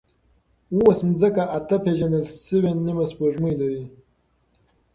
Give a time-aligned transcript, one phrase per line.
[0.75, 3.83] اوس ځمکه اته پېژندل شوې نیمه سپوږمۍ لري.